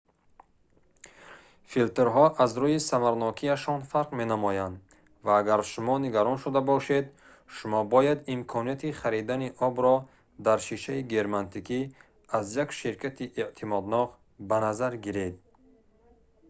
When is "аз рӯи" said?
2.43-2.79